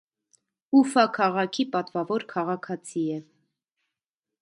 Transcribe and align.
Ուֆա 0.79 1.03
քաղաքի 1.17 1.67
պատվավոր 1.77 2.25
քաղաքացի 2.35 3.07
է։ 3.19 3.23